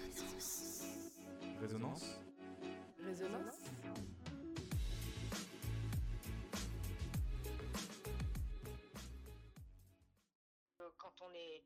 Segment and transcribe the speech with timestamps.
[0.00, 0.82] Résonance.
[1.60, 2.04] Résonance
[2.98, 3.60] Résonance
[10.98, 11.62] Quand on est,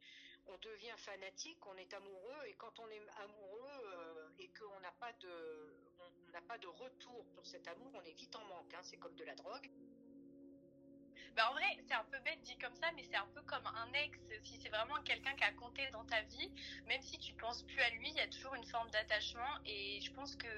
[0.46, 4.92] on devient fanatique, on est amoureux, et quand on est amoureux euh, et qu'on n'a
[5.00, 8.74] pas de, on n'a pas de retour sur cet amour, on est vite en manque.
[8.74, 9.70] hein, c'est comme de la drogue.
[11.36, 13.66] Bah en vrai, c'est un peu bête dit comme ça, mais c'est un peu comme
[13.66, 14.18] un ex.
[14.42, 16.50] Si c'est vraiment quelqu'un qui a compté dans ta vie,
[16.86, 19.58] même si tu penses plus à lui, il y a toujours une forme d'attachement.
[19.66, 20.48] Et je pense que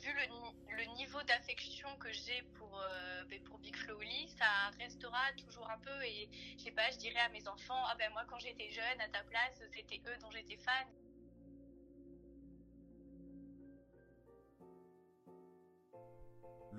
[0.00, 4.70] vu le, le niveau d'affection que j'ai pour, euh, ben, pour Big Flo Oli, ça
[4.78, 6.02] restera toujours un peu.
[6.04, 9.00] Et je sais pas, je dirais à mes enfants, ah ben moi quand j'étais jeune,
[9.00, 10.86] à ta place, c'était eux dont j'étais fan.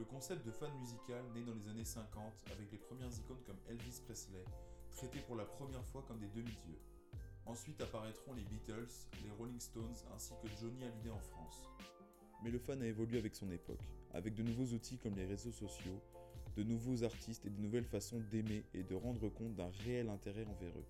[0.03, 3.55] Le concept de fan musical naît dans les années 50 avec les premières icônes comme
[3.69, 4.43] Elvis Presley,
[4.91, 6.81] traités pour la première fois comme des demi-dieux.
[7.45, 8.91] Ensuite apparaîtront les Beatles,
[9.23, 11.69] les Rolling Stones ainsi que Johnny Hallyday en France.
[12.43, 13.79] Mais le fan a évolué avec son époque,
[14.13, 16.01] avec de nouveaux outils comme les réseaux sociaux,
[16.57, 20.43] de nouveaux artistes et de nouvelles façons d'aimer et de rendre compte d'un réel intérêt
[20.43, 20.87] envers eux.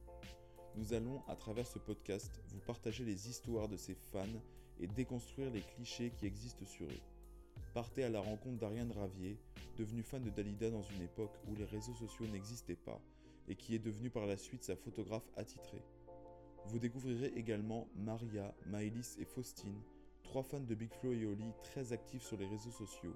[0.76, 4.26] Nous allons, à travers ce podcast, vous partager les histoires de ces fans
[4.80, 7.13] et déconstruire les clichés qui existent sur eux.
[7.74, 9.36] Partez à la rencontre d'Ariane Ravier,
[9.78, 13.02] devenue fan de Dalida dans une époque où les réseaux sociaux n'existaient pas
[13.48, 15.82] et qui est devenue par la suite sa photographe attitrée.
[16.68, 19.82] Vous découvrirez également Maria, Maëlys et Faustine,
[20.22, 23.16] trois fans de Big Flo et Oli très actifs sur les réseaux sociaux,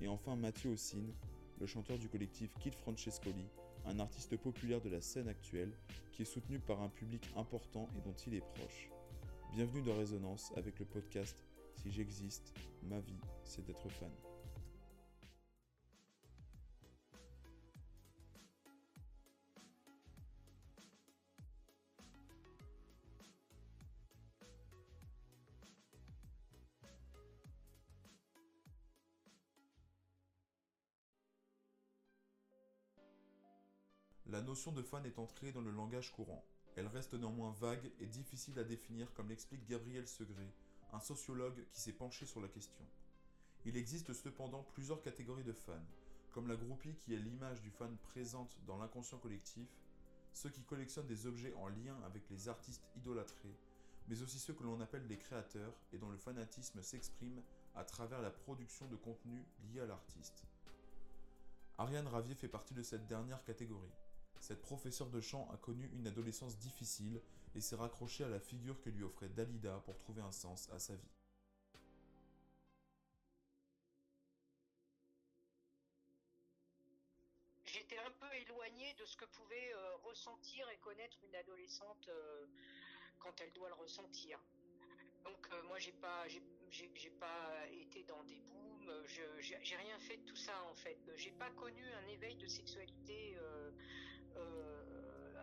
[0.00, 1.12] et enfin Mathieu Ossine,
[1.58, 3.48] le chanteur du collectif Kid Francescoli,
[3.86, 5.72] un artiste populaire de la scène actuelle
[6.12, 8.88] qui est soutenu par un public important et dont il est proche.
[9.52, 12.54] Bienvenue dans Résonance avec le podcast Si j'existe,
[12.84, 14.10] ma vie, c'est d'être fan.
[34.28, 36.44] La notion de fan est entrée dans le langage courant.
[36.76, 40.52] Elle reste néanmoins vague et difficile à définir comme l'explique Gabriel Segré,
[40.92, 42.84] un sociologue qui s'est penché sur la question.
[43.66, 45.74] Il existe cependant plusieurs catégories de fans,
[46.30, 49.68] comme la groupie qui est l'image du fan présente dans l'inconscient collectif,
[50.32, 53.56] ceux qui collectionnent des objets en lien avec les artistes idolâtrés,
[54.06, 57.42] mais aussi ceux que l'on appelle les créateurs et dont le fanatisme s'exprime
[57.74, 60.44] à travers la production de contenu lié à l'artiste.
[61.76, 63.90] Ariane Ravier fait partie de cette dernière catégorie.
[64.38, 67.20] Cette professeure de chant a connu une adolescence difficile
[67.56, 70.78] et s'est raccrochée à la figure que lui offrait Dalida pour trouver un sens à
[70.78, 71.15] sa vie.
[80.26, 82.46] Ressentir et connaître une adolescente euh,
[83.20, 84.38] quand elle doit le ressentir.
[85.24, 90.22] Donc euh, moi j'ai pas j'ai pas été dans des booms, j'ai rien fait de
[90.22, 90.98] tout ça en fait.
[91.16, 93.70] J'ai pas connu un éveil de sexualité euh,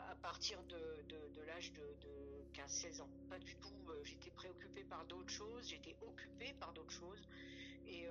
[0.09, 3.09] à partir de, de, l'âge de, de 15-16 ans.
[3.29, 3.73] Pas du tout.
[4.03, 7.27] J'étais préoccupée par d'autres choses, j'étais occupée par d'autres choses
[7.87, 8.07] et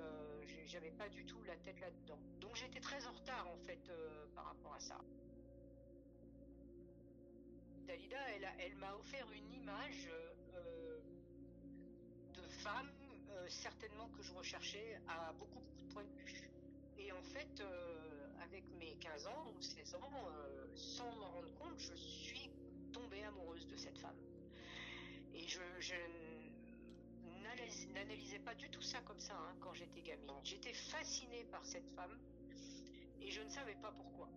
[0.65, 2.19] j'avais pas du tout la tête là-dedans.
[2.39, 3.91] Donc j'étais très en retard en fait
[4.35, 4.99] par rapport à ça.
[7.87, 8.17] Dalida,
[8.59, 10.07] elle, m'a offert une image
[10.55, 10.99] euh,
[12.33, 12.89] de femme,
[13.29, 16.49] euh, certainement que je recherchais à beaucoup, beaucoup de points de vue.
[16.97, 20.11] Et en fait, euh, avec mes 15 ans ou 16 ans,
[20.75, 22.49] sans m'en rendre compte, je suis
[22.93, 24.17] tombée amoureuse de cette femme.
[25.33, 25.59] Et je,
[27.93, 30.27] n'analysais pas du tout ça comme ça hein, quand j'étais gamine.
[30.43, 32.17] J'étais fascinée par cette femme
[33.21, 34.29] et je ne savais pas pourquoi.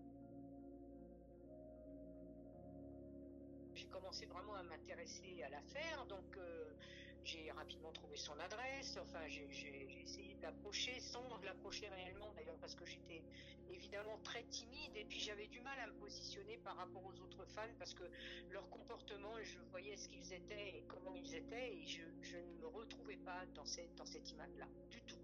[3.86, 6.74] J'ai commencé vraiment à m'intéresser à l'affaire, donc euh,
[7.22, 8.96] j'ai rapidement trouvé son adresse.
[9.00, 13.22] Enfin, j'ai j'ai- j'ai essayé de l'approcher sans l'approcher réellement, d'ailleurs, parce que j'étais
[13.68, 17.44] évidemment très timide et puis j'avais du mal à me positionner par rapport aux autres
[17.46, 18.02] fans parce que
[18.48, 22.58] leur comportement, je voyais ce qu'ils étaient et comment ils étaient et je, je ne
[22.58, 25.20] me retrouvais pas dans cette, dans cette image-là, du tout.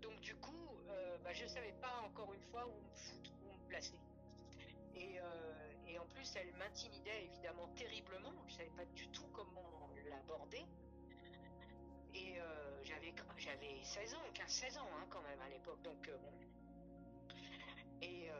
[0.00, 3.32] Donc, du coup, euh, bah, je ne savais pas encore une fois où me foutre,
[3.42, 4.00] où me placer.
[6.36, 8.32] Elle m'intimidait évidemment terriblement.
[8.46, 10.64] Je savais pas du tout comment l'aborder.
[12.14, 15.82] Et euh, j'avais j'avais 16 ans, 15-16 ans hein, quand même à l'époque.
[15.82, 16.18] Donc euh.
[18.02, 18.34] Et euh,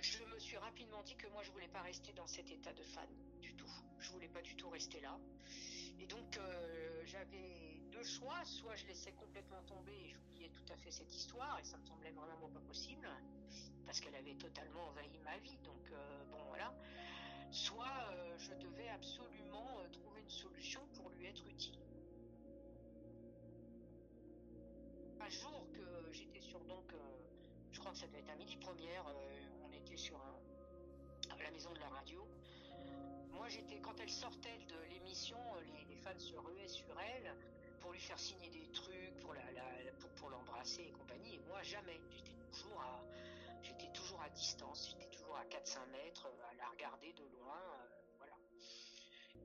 [0.00, 2.82] je me suis rapidement dit que moi je voulais pas rester dans cet état de
[2.82, 3.08] fan
[3.40, 3.70] du tout.
[3.98, 5.18] Je voulais pas du tout rester là.
[5.98, 6.38] Et donc
[7.04, 7.69] j'avais
[8.04, 8.44] choix.
[8.44, 11.84] Soit je laissais complètement tomber et j'oubliais tout à fait cette histoire, et ça me
[11.84, 13.08] semblait vraiment pas possible,
[13.86, 15.58] parce qu'elle avait totalement envahi ma vie.
[15.64, 16.72] Donc, euh, bon, voilà.
[17.50, 21.78] Soit euh, je devais absolument euh, trouver une solution pour lui être utile.
[25.20, 26.92] Un jour que j'étais sur, donc,
[27.70, 29.04] je crois que ça devait être à midi première,
[29.62, 30.18] on était sur
[31.38, 32.26] la maison de la radio.
[33.30, 35.38] Moi, j'étais quand elle sortait de l'émission,
[35.88, 37.34] les, fans se ruaient sur elle
[37.90, 39.18] pour lui faire signer des trucs,
[40.14, 41.34] pour l'embrasser et compagnie.
[41.34, 42.00] Et moi, jamais.
[43.62, 44.90] J'étais toujours à, distance.
[44.90, 47.60] J'étais toujours à 4-5 mètres, à la regarder de loin,
[48.18, 48.36] voilà.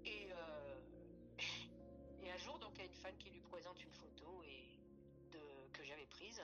[0.06, 0.30] Et
[2.22, 4.78] et un jour, donc, il y a une fan qui lui présente une photo et
[5.32, 6.44] de, que j'avais prise,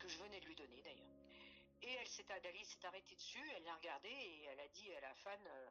[0.00, 1.14] que je venais de lui donner d'ailleurs.
[1.82, 2.24] Et elle s'est,
[2.64, 5.68] s'est arrêtée dessus, elle l'a regardée et elle a dit à la fan euh,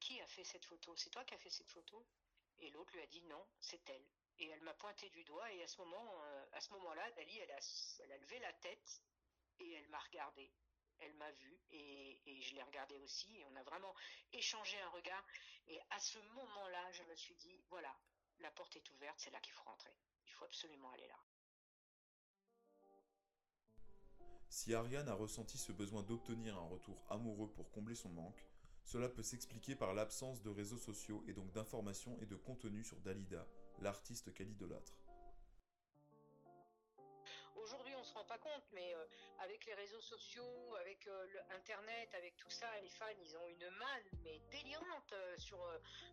[0.00, 0.94] Qui a fait cette photo?
[0.96, 2.04] C'est toi qui as fait cette photo?
[2.58, 4.04] Et l'autre lui a dit Non, c'est elle.
[4.38, 7.38] Et elle m'a pointé du doigt et à ce moment, euh, à ce moment-là, Dali,
[7.38, 9.02] elle a, levé la tête
[9.58, 10.50] et elle m'a regardé.
[10.98, 13.94] Elle m'a vu et, je l'ai regardé aussi et on a vraiment
[14.32, 15.24] échangé un regard.
[15.66, 17.94] Et à ce moment-là, je me suis dit Voilà,
[18.40, 19.94] la porte est ouverte, c'est là qu'il faut rentrer.
[20.26, 21.18] Il faut absolument aller là.
[24.48, 28.46] Si Ariane a ressenti ce besoin d'obtenir un retour amoureux pour combler son manque,
[28.84, 33.00] cela peut s'expliquer par l'absence de réseaux sociaux et donc d'informations et de contenu sur
[33.00, 33.46] Dalida,
[33.80, 34.96] l'artiste qu'elle idolâtre
[38.06, 39.04] se rend pas compte, mais euh,
[39.40, 41.26] avec les réseaux sociaux, avec euh,
[41.56, 45.58] Internet, avec tout ça, les fans, ils ont une manne, mais délirante euh, sur,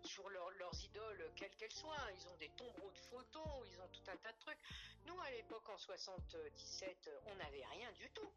[0.04, 2.12] sur leurs idoles, quelles qu'elles soient.
[2.18, 4.60] Ils ont des tombereaux de photos, ils ont tout un tas de trucs.
[5.06, 8.32] Nous, à l'époque, en 77, on n'avait rien du tout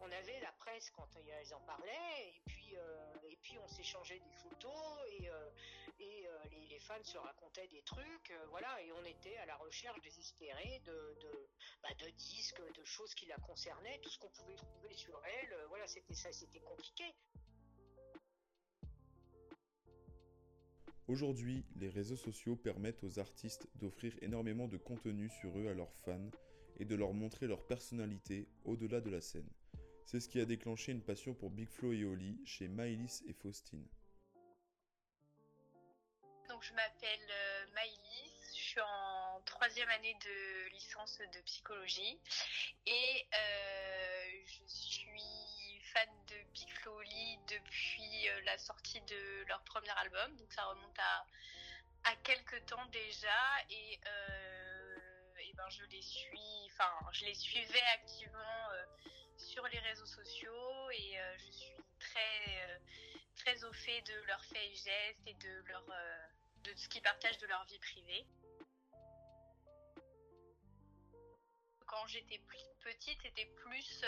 [0.00, 4.20] on avait la presse quand ils en parlaient, et puis, euh, et puis on s'échangeait
[4.20, 5.50] des photos, et, euh,
[5.98, 6.38] et euh,
[6.68, 11.16] les, fans se racontaient des trucs, voilà, et on était à la recherche désespérée de,
[11.82, 15.56] bah, de disques, de choses qui la concernaient, tout ce qu'on pouvait trouver sur elle,
[15.68, 17.04] voilà, c'était ça, c'était compliqué.
[21.08, 25.94] Aujourd'hui, les réseaux sociaux permettent aux artistes d'offrir énormément de contenu sur eux à leurs
[25.94, 26.30] fans
[26.78, 29.48] et de leur montrer leur personnalité au-delà de la scène.
[30.04, 33.32] C'est ce qui a déclenché une passion pour Big Flo et Oli chez Maïlis et
[33.32, 33.86] Faustine.
[36.60, 42.18] Je m'appelle euh, Maïlis, je suis en troisième année de licence de psychologie.
[42.86, 49.62] Et euh, je suis fan de Big Flo Oli depuis euh, la sortie de leur
[49.64, 51.26] premier album, donc ça remonte à,
[52.10, 53.42] à quelques temps déjà.
[53.70, 54.00] Et,
[55.40, 58.68] et ben je les suis, enfin je les suivais activement
[59.36, 60.90] sur les réseaux sociaux.
[60.92, 62.80] Et je suis très,
[63.36, 66.26] très au fait de leurs faits et gestes et de, leur, euh,
[66.66, 68.26] de ce qu'ils partagent de leur vie privée.
[71.86, 74.04] Quand j'étais plus petite, c'était plus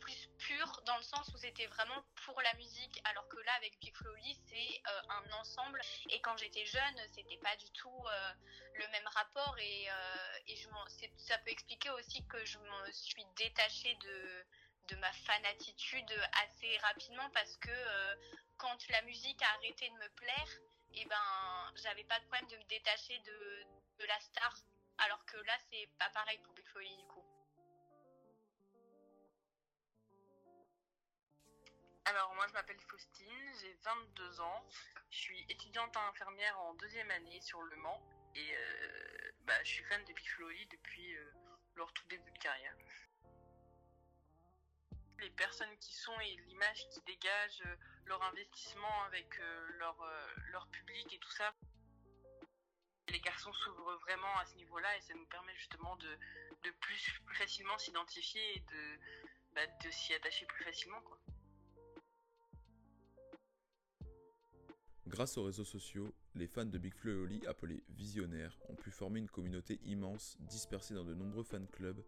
[0.00, 3.78] plus pur dans le sens où c'était vraiment pour la musique alors que là avec
[3.80, 4.10] Big Flo
[4.46, 8.32] c'est euh, un ensemble et quand j'étais jeune c'était pas du tout euh,
[8.74, 10.68] le même rapport et, euh, et je
[11.16, 14.44] ça peut expliquer aussi que je me suis détachée de
[14.88, 16.12] de ma fanatitude
[16.44, 17.70] assez rapidement parce que
[18.58, 20.48] quand la musique a arrêté de me plaire
[20.96, 23.64] et eh ben j'avais pas de problème de me détacher de,
[23.98, 24.54] de la star
[24.98, 27.24] alors que là c'est pas pareil pour Big Flo du coup.
[32.06, 34.66] Alors moi je m'appelle Faustine, j'ai 22 ans,
[35.10, 38.02] je suis étudiante infirmière en deuxième année sur Le Mans.
[38.34, 41.32] Et euh, bah, je suis fan de Big depuis euh,
[41.76, 42.76] leur tout début de carrière.
[45.20, 49.38] Les personnes qui sont et l'image qui dégagent, euh, leur investissement avec
[49.78, 49.96] leur,
[50.52, 51.54] leur public et tout ça.
[53.08, 56.18] Les garçons s'ouvrent vraiment à ce niveau-là et ça nous permet justement de,
[56.64, 58.98] de plus, facilement s'identifier et de,
[59.54, 61.00] bah, de s'y attacher plus facilement.
[61.02, 61.18] Quoi.
[65.06, 68.90] Grâce aux réseaux sociaux, les fans de Big Flo et Oli, appelés visionnaires, ont pu
[68.90, 72.02] former une communauté immense dispersée dans de nombreux fan clubs,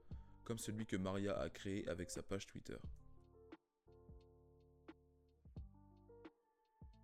[0.46, 2.76] comme celui que Maria a créé avec sa page Twitter.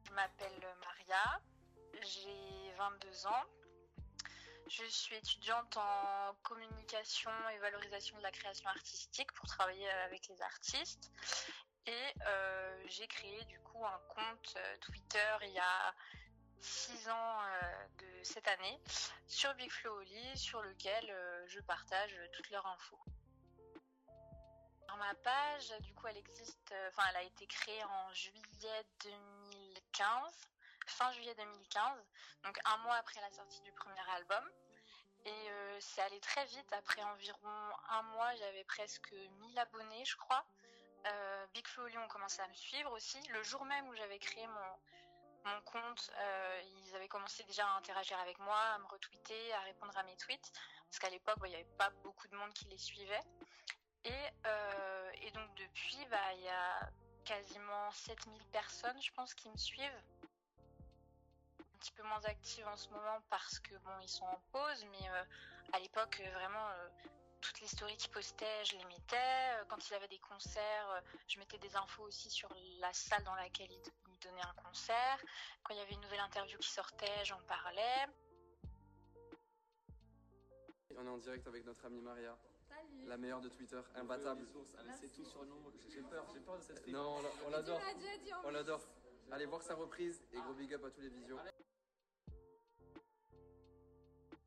[0.07, 1.41] Je m'appelle Maria,
[2.01, 3.45] j'ai 22 ans.
[4.69, 10.41] Je suis étudiante en communication et valorisation de la création artistique pour travailler avec les
[10.41, 11.11] artistes.
[11.87, 15.95] Et euh, j'ai créé du coup un compte euh, Twitter il y a
[16.61, 18.81] six ans euh, de cette année
[19.27, 21.13] sur Big Flow Oli sur lequel
[21.49, 23.01] je partage toutes leurs infos.
[24.97, 30.49] Ma page, du coup, elle existe, enfin, elle a été créée en juillet 2015,
[30.87, 32.05] fin juillet 2015,
[32.45, 34.45] donc un mois après la sortie du premier album.
[35.25, 36.73] Et c'est allé très vite.
[36.73, 40.45] Après environ un mois, j'avais presque 1000 abonnés, je crois.
[41.07, 43.21] Euh, Big Flo Lyon commencé à me suivre aussi.
[43.29, 47.77] Le jour même où j'avais créé mon, mon compte, euh, ils avaient commencé déjà à
[47.77, 50.53] interagir avec moi, à me retweeter, à répondre à mes tweets,
[50.89, 53.21] parce qu'à l'époque, bah, il n'y avait pas beaucoup de monde qui les suivait.
[54.05, 54.11] Et,
[54.47, 56.91] euh, et donc depuis, bah, il y a
[57.25, 60.03] quasiment 7000 personnes, je pense, qui me suivent.
[61.61, 64.87] Un petit peu moins actives en ce moment parce que bon, ils sont en pause,
[64.93, 65.25] mais euh,
[65.73, 66.69] à l'époque, vraiment,
[67.41, 69.65] toutes les stories qu'ils postaient, je les mettais.
[69.69, 72.49] Quand il avait des concerts, je mettais des infos aussi sur
[72.81, 73.83] la salle dans laquelle il,
[74.23, 75.19] donner un concert.
[75.63, 78.07] Quand il y avait une nouvelle interview qui sortait, j'en parlais.
[80.97, 82.37] On est en direct avec notre amie Maria.
[83.07, 84.47] La meilleure de Twitter, imbattable.
[85.01, 85.73] C'est tout sur nous.
[85.89, 86.93] J'ai peur, j'ai peur de cette fille.
[86.93, 87.81] Non, on l'adore.
[88.45, 88.81] On l'adore.
[89.31, 91.39] Allez voir sa reprise et gros big up à tous les visios.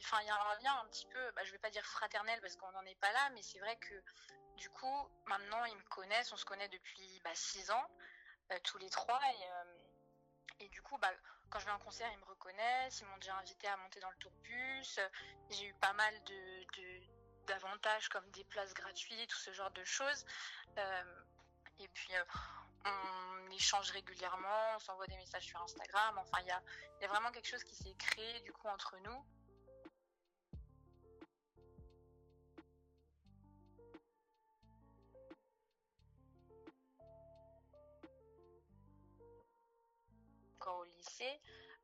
[0.02, 2.40] Enfin, il y a un lien un petit peu, bah, je vais pas dire fraternel
[2.40, 3.96] parce qu'on n'en est pas là, mais c'est vrai que
[4.58, 7.88] du coup, maintenant, ils me connaissent, on se connaît depuis 6 bah, ans.
[8.52, 9.20] Euh, tous les trois.
[9.20, 11.12] Et, euh, et du coup, bah,
[11.50, 13.00] quand je vais en concert, ils me reconnaissent.
[13.02, 15.00] Ils m'ont déjà invité à monter dans le tourbus.
[15.50, 16.66] J'ai eu pas mal de,
[17.46, 20.26] d'avantages comme des places gratuites, tout ce genre de choses.
[20.78, 21.04] Euh,
[21.80, 22.14] et puis,
[22.86, 26.18] on échange régulièrement, on s'envoie des messages sur Instagram.
[26.18, 29.26] Enfin, il y a, vraiment quelque chose qui s'est créé du coup entre nous.
[40.68, 41.40] au lycée,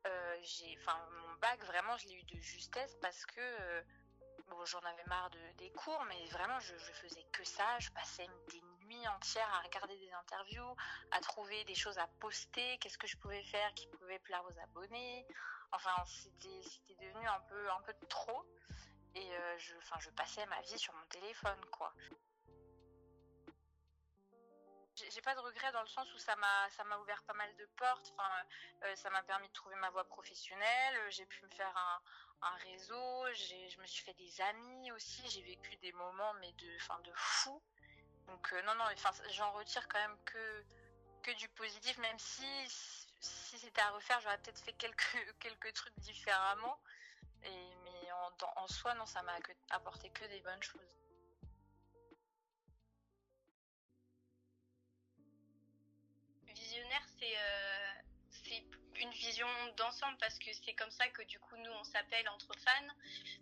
[0.06, 3.82] euh, j'ai, enfin, mon bac, vraiment, je l'ai eu de justesse parce que euh,
[4.64, 7.78] j'en avais marre de, des cours, mais vraiment, je, faisais que ça.
[7.78, 10.76] Je passais des nuits entières à regarder des interviews,
[11.10, 14.58] à trouver des choses à poster, qu'est-ce que je pouvais faire qui pouvait plaire aux
[14.60, 15.26] abonnés?
[15.72, 16.60] Enfin, c'était,
[17.00, 18.44] devenu un peu, un peu trop.
[19.14, 21.92] Et euh, je, enfin, je passais ma vie sur mon téléphone, quoi
[25.10, 27.54] j'ai pas de regrets dans le sens où ça m'a ça m'a ouvert pas mal
[27.56, 28.12] de portes.
[28.16, 28.30] Enfin,
[28.84, 31.00] euh, ça m'a permis de trouver ma voie professionnelle.
[31.10, 33.26] J'ai pu me faire un, un réseau.
[33.34, 35.28] Je me suis fait des amis aussi.
[35.30, 37.62] J'ai vécu des moments mais de enfin de fou.
[38.26, 38.84] Donc euh, non non.
[38.92, 40.64] Enfin, j'en retire quand même que
[41.22, 41.98] que du positif.
[41.98, 42.46] Même si
[43.20, 46.78] si c'était à refaire, j'aurais peut-être fait quelques quelques trucs différemment.
[47.44, 49.36] Et mais en, en soi non, ça m'a
[49.70, 51.01] apporté que des bonnes choses.
[56.52, 57.92] Visionnaire, euh,
[58.44, 58.64] c'est
[59.00, 62.52] une vision d'ensemble parce que c'est comme ça que du coup nous on s'appelle entre
[62.58, 62.94] fans.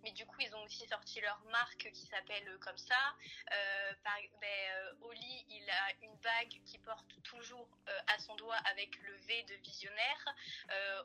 [0.02, 3.16] Mais du coup ils ont aussi sorti leur marque qui s'appelle euh, comme ça.
[3.52, 4.10] Euh, ben,
[4.42, 7.68] euh, Oli il a une bague qui porte toujours
[8.06, 10.34] à son doigt avec le V de visionnaire.
[10.70, 11.02] Euh,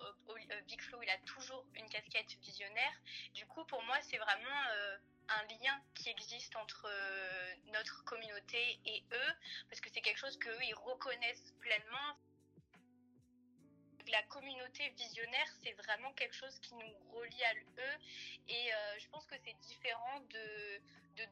[0.67, 2.93] Big Flo il a toujours une casquette visionnaire.
[3.33, 4.65] Du coup pour moi c'est vraiment
[5.29, 9.33] un lien qui existe entre euh, notre communauté et eux,
[9.69, 12.17] parce que c'est quelque chose qu'eux, ils reconnaissent pleinement.
[14.09, 17.97] La communauté visionnaire, c'est vraiment quelque chose qui nous relie à eux,
[18.47, 20.81] et euh, je pense que c'est différent de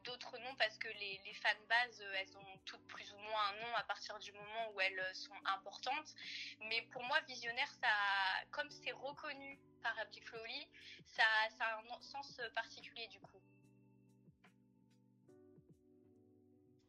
[0.02, 3.60] d'autres noms parce que les, les fan bases elles ont toutes plus ou moins un
[3.60, 6.14] nom à partir du moment où elles sont importantes.
[6.60, 7.88] Mais pour moi visionnaire ça
[8.50, 10.68] comme c'est reconnu par Flowly
[11.04, 11.24] ça,
[11.58, 13.42] ça a un sens particulier du coup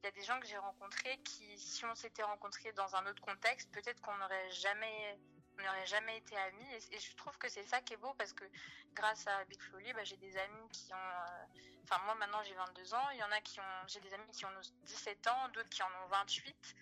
[0.06, 3.22] y a des gens que j'ai rencontrés qui, si on s'était rencontrés dans un autre
[3.24, 5.18] contexte, peut-être qu'on n'aurait jamais,
[5.58, 6.74] n'aurait jamais été amis.
[6.92, 8.46] Et, je trouve que c'est ça qui est beau parce que
[8.94, 11.46] grâce à Big Flowly, bah, j'ai des amis qui ont, euh,
[11.84, 14.32] enfin moi maintenant j'ai 22 ans, il y en a qui ont, j'ai des amis
[14.32, 14.50] qui ont
[14.84, 16.76] 17 ans, d'autres qui en ont 28.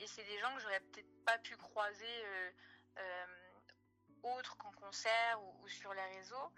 [0.00, 2.50] Et c'est des gens que j'aurais peut-être pas pu croiser euh,
[2.98, 3.26] euh,
[4.22, 6.52] autres qu'en concert ou sur les réseaux.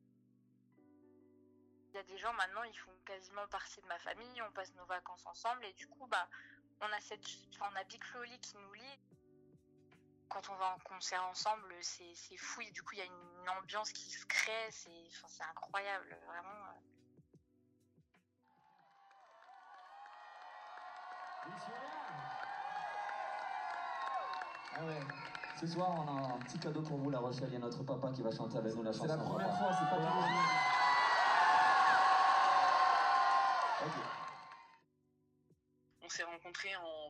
[1.95, 4.75] Il y a des gens maintenant, ils font quasiment partie de ma famille, on passe
[4.75, 6.27] nos vacances ensemble et du coup, bah,
[6.81, 7.25] on a cette,
[7.55, 8.99] enfin, on a Big Flowly qui nous lie.
[10.29, 12.63] Quand on va en concert ensemble, c'est fou.
[12.63, 14.91] Et du coup, il y a une ambiance qui se crée, c'est
[15.23, 16.51] enfin, incroyable, vraiment.
[24.77, 25.07] Ah ouais.
[25.61, 27.51] Ce soir, on a un petit cadeau pour vous, La Rochelle.
[27.51, 29.05] Il y a notre papa qui va chanter avec nous la chanson.
[29.05, 30.74] C'est la première fois, c'est pas Okay.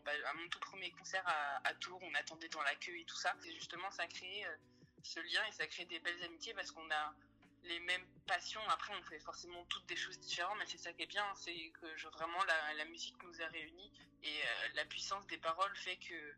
[0.05, 1.23] Bah, à mon tout premier concert
[1.65, 3.35] à, Tours, on attendait dans la queue et tout ça.
[3.45, 4.57] Et justement, ça a créé euh,
[5.03, 7.15] ce lien et ça a créé des belles amitiés parce qu'on a
[7.63, 8.61] les mêmes passions.
[8.69, 11.55] Après, on fait forcément toutes des choses différentes, mais c'est ça qui est bien, c'est
[11.81, 13.93] que vraiment la, la, musique nous a réunis
[14.23, 16.35] et euh, la puissance des paroles fait que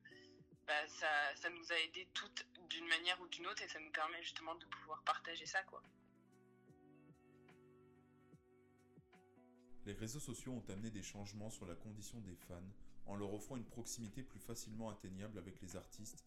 [0.66, 3.90] bah, ça, ça nous a aidés toutes d'une manière ou d'une autre et ça nous
[3.92, 5.82] permet justement de pouvoir partager ça, quoi.
[9.86, 12.60] Les réseaux sociaux ont amené des changements sur la condition des fans
[13.06, 16.24] en leur offrant une proximité plus facilement atteignable avec les artistes,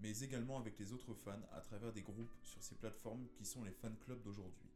[0.00, 3.64] mais également avec les autres fans à travers des groupes sur ces plateformes qui sont
[3.64, 4.70] les fan clubs d'aujourd'hui.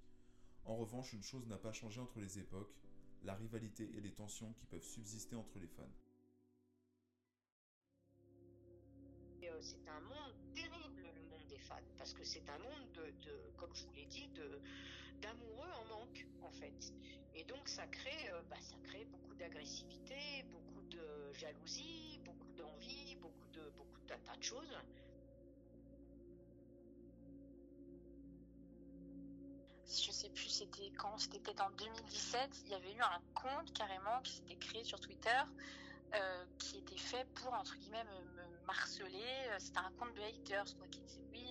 [0.65, 2.75] En revanche, une chose n'a pas changé entre les époques,
[3.25, 5.83] la rivalité et les tensions qui peuvent subsister entre les fans.
[9.45, 10.82] Euh,
[11.99, 14.29] parce que c'est un monde de, comme je vous l'ai dit,
[15.21, 16.93] d'amoureux en manque, en fait.
[17.35, 23.17] Et donc ça crée, euh, bah, ça crée beaucoup d'agressivité, beaucoup de jalousie, beaucoup d'envie,
[23.17, 24.77] beaucoup de beaucoup de tas de choses.
[30.01, 33.73] je sais plus c'était quand, c'était peut-être en 2017, il y avait eu un compte
[33.75, 35.43] carrément qui s'était créé sur Twitter
[36.15, 39.49] euh, qui était fait pour entre guillemets me, marceler.
[39.49, 41.47] Euh, c'était un compte de haters quoi, qui disait oui,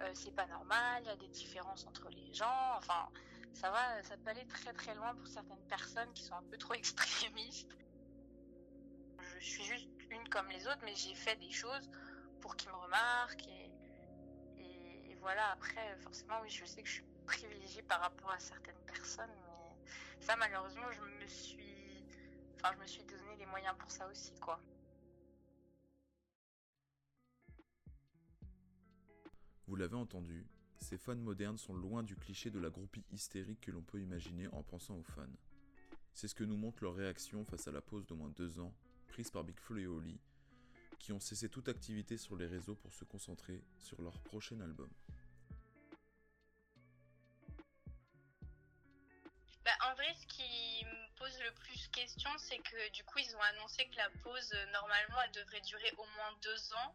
[0.00, 2.76] euh, c'est pas normal, il y a des différences entre les gens.
[2.76, 3.08] Enfin,
[3.52, 6.56] ça va, ça peut aller très très loin pour certaines personnes qui sont un peu
[6.56, 7.76] trop extrémistes.
[9.40, 11.90] Je suis juste une comme les autres, mais j'ai fait des choses
[12.40, 13.68] pour qu'ils me remarquent et
[15.20, 15.50] voilà.
[15.50, 20.24] Après, forcément, oui, je sais que je suis privilégiée par rapport à certaines personnes, mais
[20.24, 22.04] ça malheureusement je me suis,
[22.56, 24.58] enfin je me suis donné les moyens pour ça aussi quoi.
[29.68, 30.46] Vous l'avez entendu,
[30.80, 34.48] ces fans modernes sont loin du cliché de la groupie hystérique que l'on peut imaginer
[34.48, 35.26] en pensant aux fans.
[36.14, 38.72] C'est ce que nous montre leur réaction face à la pause d'au moins deux ans,
[39.08, 40.18] prise par Big Flo et Oli,
[40.98, 44.88] qui ont cessé toute activité sur les réseaux pour se concentrer sur leur prochain album.
[49.66, 53.36] Bah, en vrai, ce qui me pose le plus question, c'est que du coup, ils
[53.36, 56.94] ont annoncé que la pause, euh, normalement, elle devrait durer au moins deux ans.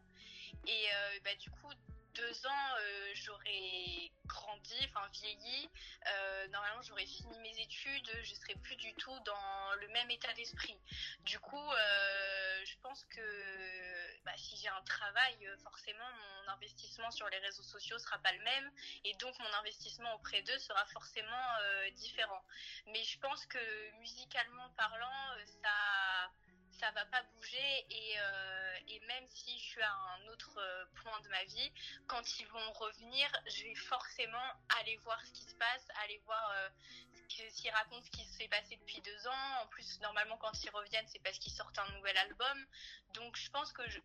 [0.66, 1.70] Et euh, bah, du coup,
[2.16, 5.70] deux ans, euh, j'aurais grandi, enfin vieilli.
[6.08, 10.34] Euh, normalement, j'aurais fini mes études, je serais plus du tout dans le même état
[10.34, 10.78] d'esprit.
[11.22, 16.10] Du coup, euh, je pense que bah, si j'ai un travail, forcément,
[16.46, 18.72] mon investissement sur les réseaux sociaux sera pas le même,
[19.04, 21.48] et donc mon investissement auprès d'eux sera forcément
[21.96, 22.44] différent.
[22.88, 26.32] Mais je pense que musicalement parlant, ça
[26.80, 30.86] ça va pas bouger et, euh, et, même si je suis à un autre euh,
[31.04, 31.72] point de ma vie,
[32.08, 34.48] quand ils vont revenir, je vais forcément
[34.80, 36.70] aller voir ce qui se passe, aller voir euh,
[37.50, 39.62] s'ils racontent ce qui s'est passé depuis deux ans.
[39.64, 42.66] En plus, normalement, quand ils reviennent, c'est parce qu'ils sortent un nouvel album.
[43.14, 44.00] Donc, je pense que je,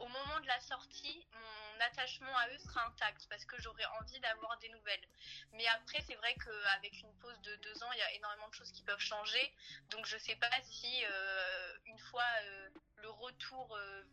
[0.00, 4.18] au moment de la sortie, mon attachement à eux sera intact parce que j'aurai envie
[4.20, 5.06] d'avoir des nouvelles.
[5.52, 8.54] Mais après, c'est vrai qu'avec une pause de deux ans, il y a énormément de
[8.54, 9.52] choses qui peuvent changer.
[9.90, 14.04] Donc, je sais pas si euh, une fois euh, le retour, euh,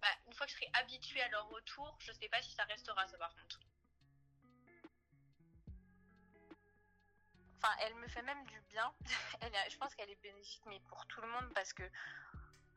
[0.00, 2.64] bah, une fois que je serai habituée à leur retour, je sais pas si ça
[2.64, 3.60] restera ça par contre.
[7.62, 8.90] Enfin, elle me fait même du bien.
[9.70, 11.82] je pense qu'elle est bénéfique, mais pour tout le monde parce que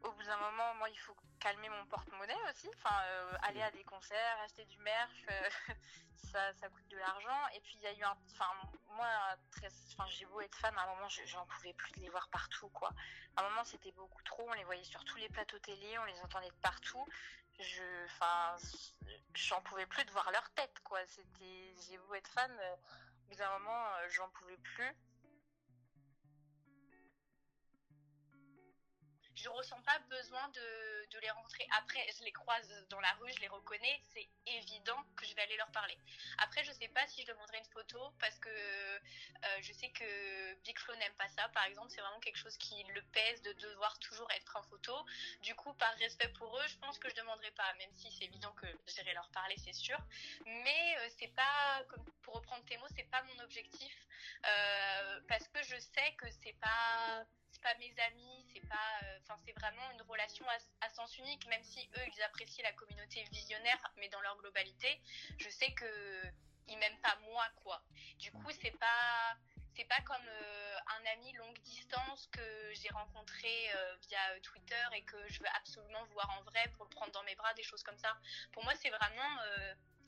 [0.03, 2.69] au bout d'un moment, moi, il faut calmer mon porte-monnaie aussi.
[2.75, 5.49] Enfin, euh, aller à des concerts, acheter du merch, euh,
[6.31, 7.47] ça, ça coûte de l'argent.
[7.55, 8.15] Et puis, il y a eu un.
[8.31, 8.49] Enfin,
[8.95, 9.07] moi,
[9.91, 12.69] enfin, j'ai beau être fan, à un moment, j'en pouvais plus de les voir partout,
[12.69, 12.91] quoi.
[13.35, 14.45] À un moment, c'était beaucoup trop.
[14.47, 17.05] On les voyait sur tous les plateaux télé, on les entendait de partout.
[17.59, 18.05] Je.
[18.05, 18.55] Enfin,
[19.33, 20.99] j'en pouvais plus de voir leur tête, quoi.
[21.07, 21.75] C'était.
[21.87, 24.95] J'ai beau être fan, euh, au bout d'un moment, j'en pouvais plus.
[29.43, 31.65] Je ressens pas besoin de, les rentrer.
[31.77, 35.43] Après, je les croise dans la rue, je les reconnais, c'est évident que je vais
[35.43, 35.97] aller leur parler.
[36.39, 40.53] Après, je sais pas si je demanderai une photo parce que euh, je sais que
[40.63, 41.47] Big Flo n'aime pas ça.
[41.49, 44.93] Par exemple, c'est vraiment quelque chose qui le pèse de devoir toujours être en photo.
[45.43, 48.25] Du coup, par respect pour eux, je pense que je demanderai pas, même si c'est
[48.25, 49.99] évident que j'irai leur parler, c'est sûr.
[50.45, 51.83] Mais euh, c'est pas,
[52.23, 53.95] pour reprendre tes mots, c'est pas mon objectif
[54.45, 57.23] euh, parce que je sais que c'est pas
[57.61, 60.45] pas mes amis, c'est pas, euh, enfin c'est vraiment une relation
[60.81, 65.01] à, sens unique, même si eux ils apprécient la communauté visionnaire, mais dans leur globalité,
[65.37, 66.23] je sais que
[66.67, 67.81] ils m'aiment pas moi quoi.
[68.19, 69.35] Du coup c'est pas
[69.75, 75.03] c'est pas comme euh, un ami longue distance que j'ai rencontré euh, via Twitter et
[75.03, 77.81] que je veux absolument voir en vrai pour le prendre dans mes bras, des choses
[77.83, 78.15] comme ça.
[78.51, 79.39] Pour moi, c'est vraiment,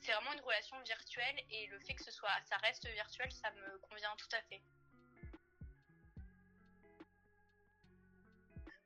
[0.00, 3.50] c'est vraiment une relation virtuelle et le fait que ce soit, ça reste virtuel, ça
[3.50, 4.62] me convient tout à fait.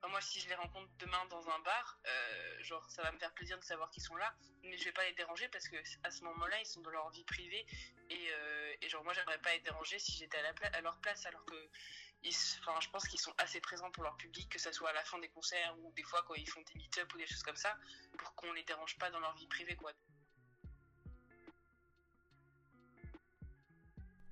[0.09, 3.33] Moi, si je les rencontre demain dans un bar, euh, genre, ça va me faire
[3.35, 6.11] plaisir de savoir qu'ils sont là, mais je vais pas les déranger parce que à
[6.11, 7.67] ce moment-là, ils sont dans leur vie privée
[8.09, 11.45] et, euh, et genre, moi, j'aimerais pas être dérangée si j'étais à, leur place, alors
[11.45, 11.69] que,
[12.61, 15.05] enfin, je pense qu'ils sont assez présents pour leur public, que ça soit à la
[15.05, 17.57] fin des concerts ou des fois quand ils font des meet-up ou des choses comme
[17.57, 17.77] ça,
[18.19, 19.93] pour qu'on les dérange pas dans leur vie privée, quoi.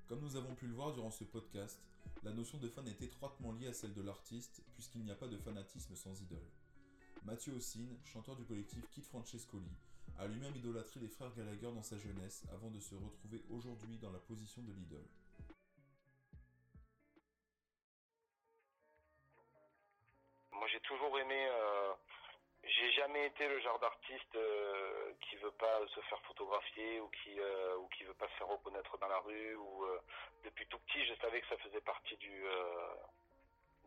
[0.07, 1.79] Comme nous avons pu le voir durant ce podcast,
[2.23, 5.27] la notion de fan est étroitement liée à celle de l'artiste, puisqu'il n'y a pas
[5.27, 6.49] de fanatisme sans idole.
[7.23, 9.71] Mathieu Ossine, chanteur du collectif Kid Francescoli,
[10.17, 14.11] a lui-même idolâtré les frères Gallagher dans sa jeunesse avant de se retrouver aujourd'hui dans
[14.11, 15.07] la position de l'idole.
[20.51, 21.93] Moi j'ai toujours aimé, euh,
[22.69, 27.39] j'ai jamais été le genre d'artiste euh, qui veut pas se faire photographier ou qui
[27.39, 29.85] euh, ou qui veut pas se faire reconnaître dans la rue ou
[30.43, 32.43] depuis tout petit je savais que ça faisait partie du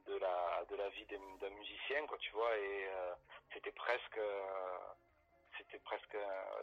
[0.06, 1.06] de la de la vie
[1.40, 2.88] d'un musicien quoi tu vois et
[3.52, 4.20] c'était presque
[5.72, 6.16] c'était presque,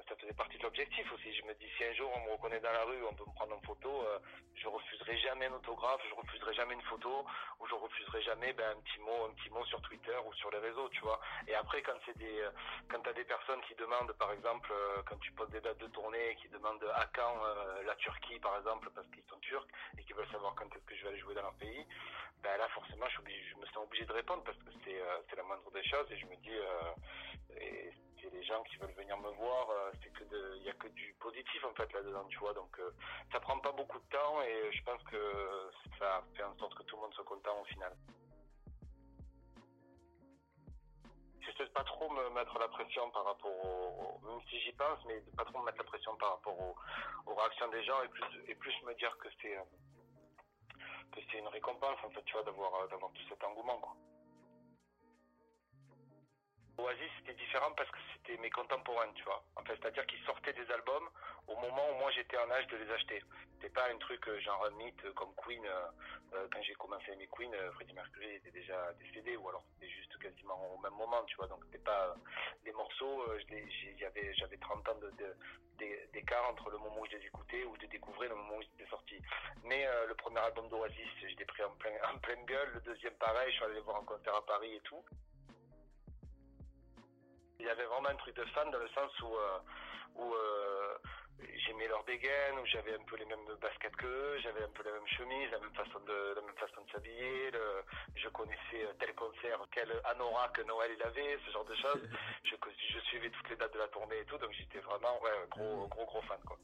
[0.07, 1.33] ça faisait partie de l'objectif aussi.
[1.33, 3.33] Je me dis, si un jour on me reconnaît dans la rue, on peut me
[3.33, 4.19] prendre en photo, euh,
[4.53, 7.25] je refuserai jamais un autographe, je refuserai jamais une photo,
[7.59, 10.51] ou je refuserai jamais ben, un petit mot, un petit mot sur Twitter ou sur
[10.51, 11.19] les réseaux, tu vois.
[11.47, 12.51] Et après, quand c'est des, euh,
[12.89, 15.87] quand t'as des personnes qui demandent, par exemple, euh, quand tu poses des dates de
[15.87, 17.41] tournée, qui demandent à quand
[17.85, 19.67] la Turquie, par exemple, parce qu'ils sont turcs
[19.97, 21.85] et qui veulent savoir quand est-ce que je vais aller jouer dans leur pays,
[22.43, 25.43] ben là, forcément, je, je me sens obligé de répondre parce que c'est, c'est la
[25.43, 26.57] moindre des choses et je me dis,
[28.21, 30.09] c'est les gens qui veulent venir me voir, euh, c'est
[30.57, 32.53] il y a que du positif en fait là-dedans, tu vois.
[32.53, 32.91] Donc euh,
[33.31, 36.83] ça prend pas beaucoup de temps et je pense que ça fait en sorte que
[36.83, 37.95] tout le monde soit content au final.
[41.39, 44.99] Je sais pas trop me mettre la pression par rapport au, même si j'y pense,
[45.05, 48.23] mais pas trop me mettre la pression par rapport aux réactions des gens et plus
[48.47, 49.63] et plus me dire que c'est euh,
[51.39, 53.38] une récompense en fait, tu vois, d'avoir d'avoir tout cet
[56.79, 59.43] Oasis c'était différent parce que c'était mes contemporains, tu vois.
[59.55, 61.09] En fait, c'est-à-dire qu'ils sortaient des albums
[61.47, 63.23] au moment où moi j'étais en âge de les acheter.
[63.53, 65.65] C'était pas un truc euh, genre un mythe euh, comme Queen.
[65.65, 69.91] Euh, quand j'ai commencé à aimer Queen, Freddie Mercury était déjà décédé ou alors c'était
[69.91, 71.47] juste quasiment au même moment, tu vois.
[71.47, 72.15] Donc c'était pas
[72.65, 73.23] les morceaux.
[73.97, 74.99] j'avais j'avais 30 ans
[76.13, 78.61] d'écart entre le moment où je les écoutais ou je les découvrais le moment où
[78.61, 79.21] ils étaient sortis.
[79.63, 82.71] Mais le premier album d'Oasis, je l'ai pris en, plein, pleine gueule.
[82.75, 85.03] Le deuxième pareil, je suis allé voir en concert à Paris et tout.
[87.59, 89.59] Il y avait vraiment un truc de fan dans le sens où, euh,
[90.15, 90.97] où euh,
[91.65, 94.91] j'aimais leur dégaine, où j'avais un peu les mêmes baskets qu'eux, j'avais un peu la
[94.91, 97.51] même chemise, la même façon de, la même façon de s'habiller,
[98.15, 102.09] je connaissais tel concert, quel anorak que Noël il avait, ce genre de choses.
[102.43, 102.55] je,
[102.93, 105.87] je suivais toutes les dates de la tournée et tout, donc j'étais vraiment ouais, gros,
[105.87, 106.57] gros, gros fan, quoi.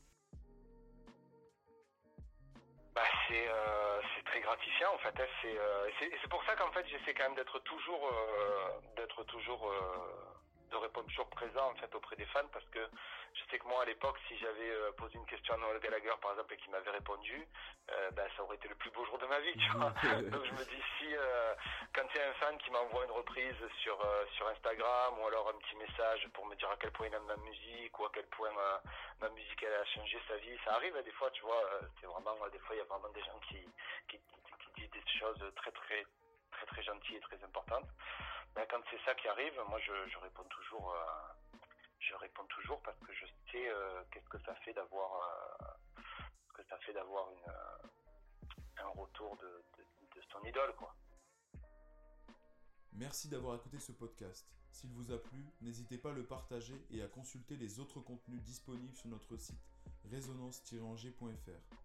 [2.95, 5.13] Bah c'est euh, c'est très gratifiant en fait.
[5.19, 5.27] Hein.
[5.41, 9.69] C'est euh, c'est pour ça qu'en fait j'essaie quand même d'être toujours euh, d'être toujours
[10.76, 12.80] de répondre toujours présent en fait auprès des fans parce que
[13.34, 16.14] je sais que moi à l'époque si j'avais euh, posé une question à Noël Gallagher
[16.22, 17.48] par exemple et qu'il m'avait répondu
[17.92, 19.90] euh, ben, ça aurait été le plus beau jour de ma vie tu vois.
[20.32, 21.56] Donc je me dis si euh,
[21.94, 23.98] quand il y a un fan qui m'envoie une reprise sur
[24.36, 27.26] sur Instagram ou alors un petit message pour me dire à quel point il aime
[27.26, 28.52] ma musique ou à quel point
[29.22, 31.64] ma musique elle a changé sa vie ça arrive hein, des fois tu vois
[32.02, 33.64] c'est vraiment des fois il y a vraiment des gens qui,
[34.10, 36.06] qui, qui disent des choses très très
[36.52, 37.88] très très gentilles et très importantes
[38.56, 41.56] ben, quand c'est ça qui arrive, moi je, réponds toujours, euh,
[42.00, 46.94] je réponds toujours parce que je sais euh, qu'est-ce que ça fait d'avoir, euh, fait
[46.94, 47.28] d'avoir
[48.78, 49.63] un retour de
[50.32, 50.94] son idole, quoi.
[52.94, 54.48] Merci d'avoir écouté ce podcast.
[54.72, 58.41] S'il vous a plu, n'hésitez pas à le partager et à consulter les autres contenus
[58.41, 59.60] disponibles sur notre site
[60.06, 61.85] résonance-angers.fr.